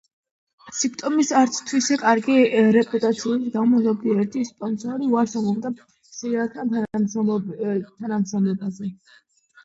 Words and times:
სიტკომის 0.75 1.27
არც 1.39 1.57
თუ 1.65 1.73
ისე 1.79 1.97
კარგი 2.03 2.37
რეპუტაციის 2.77 3.43
გამო 3.55 3.81
ზოგიერთი 3.87 4.41
სპონსორი 4.47 5.09
უარს 5.17 5.35
ამბობდა 5.41 5.71
სერიალთან 6.13 6.73
თანამშრომლობაზე. 7.27 8.89